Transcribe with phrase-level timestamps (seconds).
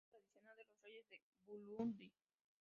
[0.03, 1.19] Lista tradicional de los reyes de
[1.59, 2.11] Burundi.